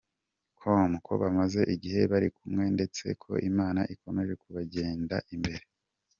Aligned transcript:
com 0.59 0.91
ko 1.05 1.11
bamaze 1.21 1.61
igihe 1.75 2.01
bari 2.11 2.29
kumwe 2.37 2.65
ndetse 2.75 3.05
ko 3.23 3.31
Imana 3.49 3.81
ikomeje 3.93 4.33
kubagenda 4.43 5.15
imbere. 5.35 5.65